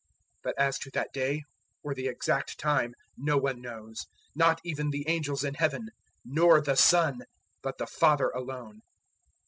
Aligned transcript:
013:032 0.43 0.43
"But 0.45 0.55
as 0.57 0.79
to 0.79 0.89
that 0.95 1.13
day 1.13 1.43
or 1.83 1.93
the 1.93 2.07
exact 2.07 2.57
time 2.57 2.95
no 3.15 3.37
one 3.37 3.61
knows 3.61 4.07
not 4.35 4.59
even 4.63 4.89
the 4.89 5.07
angels 5.07 5.43
in 5.43 5.53
Heaven, 5.53 5.89
nor 6.25 6.59
the 6.59 6.75
Son, 6.75 7.19
but 7.61 7.77
the 7.77 7.85
Father 7.85 8.29
alone. 8.29 8.81